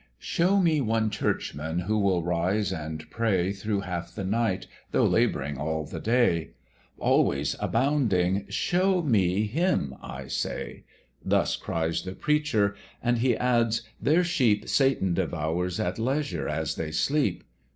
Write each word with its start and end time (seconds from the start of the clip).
"Show 0.17 0.59
me 0.59 0.81
one 0.81 1.11
Churchman 1.11 1.77
who 1.81 1.99
will 1.99 2.23
rise 2.23 2.73
and 2.73 3.07
pray 3.11 3.51
Through 3.53 3.81
half 3.81 4.15
the 4.15 4.23
night, 4.23 4.65
though 4.89 5.05
lab'ring 5.05 5.59
all 5.59 5.85
the 5.85 5.99
day, 5.99 6.53
Always 6.97 7.55
abounding 7.59 8.47
show 8.49 9.03
me 9.03 9.45
him, 9.45 9.93
I 10.01 10.25
say:" 10.25 10.85
Thus 11.23 11.55
cries 11.55 12.01
the 12.01 12.13
Preacher, 12.15 12.75
and 13.03 13.19
he 13.19 13.37
adds, 13.37 13.83
"Their 14.01 14.23
sheep 14.23 14.67
Satan 14.67 15.13
devours 15.13 15.79
at 15.79 15.99
leisure 15.99 16.49
as 16.49 16.73
they 16.77 16.89
sleep. 16.89 17.43